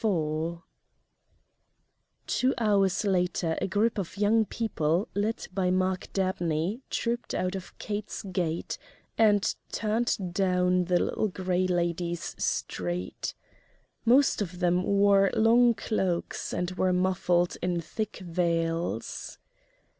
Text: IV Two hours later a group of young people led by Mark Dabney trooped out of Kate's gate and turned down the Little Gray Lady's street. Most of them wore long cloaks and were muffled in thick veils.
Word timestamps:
IV 0.03 0.57
Two 2.25 2.55
hours 2.57 3.05
later 3.05 3.55
a 3.61 3.67
group 3.67 3.99
of 3.99 4.17
young 4.17 4.45
people 4.45 5.07
led 5.13 5.45
by 5.53 5.69
Mark 5.69 6.11
Dabney 6.11 6.81
trooped 6.89 7.35
out 7.35 7.53
of 7.53 7.77
Kate's 7.77 8.23
gate 8.23 8.79
and 9.15 9.53
turned 9.71 10.33
down 10.33 10.85
the 10.85 10.97
Little 10.99 11.27
Gray 11.27 11.67
Lady's 11.67 12.33
street. 12.43 13.35
Most 14.03 14.41
of 14.41 14.57
them 14.57 14.81
wore 14.81 15.29
long 15.35 15.75
cloaks 15.75 16.51
and 16.51 16.71
were 16.71 16.91
muffled 16.93 17.55
in 17.61 17.79
thick 17.79 18.17
veils. 18.25 19.37